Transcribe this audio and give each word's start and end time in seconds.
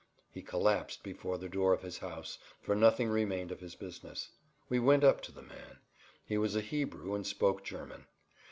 He 0.31 0.41
collapsed 0.41 1.03
before 1.03 1.37
the 1.37 1.47
door 1.47 1.73
of 1.73 1.83
his 1.83 1.99
house, 1.99 2.39
for 2.59 2.73
nothing 2.75 3.09
remained 3.09 3.51
of 3.51 3.59
his 3.59 3.75
business. 3.75 4.31
We 4.67 4.79
went 4.79 5.03
up 5.03 5.21
to 5.21 5.31
the 5.31 5.43
man. 5.43 5.77
He 6.25 6.39
was 6.39 6.55
a 6.55 6.61
Hebrew 6.61 7.13
and 7.13 7.23
spoke 7.23 7.63
German. 7.63 8.07